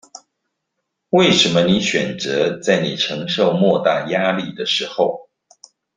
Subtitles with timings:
[1.11, 5.29] 為什麼你選擇在你承受莫大壓力的時候